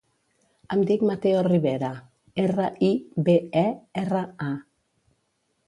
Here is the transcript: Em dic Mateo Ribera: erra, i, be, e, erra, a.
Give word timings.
Em 0.75 0.79
dic 0.91 1.03
Mateo 1.09 1.43
Ribera: 1.47 1.91
erra, 2.45 2.71
i, 2.89 2.91
be, 3.29 3.37
e, 3.65 3.65
erra, 4.05 4.25
a. 4.49 4.51